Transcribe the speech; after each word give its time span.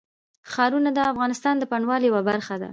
ښارونه 0.51 0.89
د 0.93 0.99
افغانستان 1.11 1.55
د 1.57 1.63
بڼوالۍ 1.71 2.07
یوه 2.09 2.21
برخه 2.29 2.55
ده. 2.61 2.69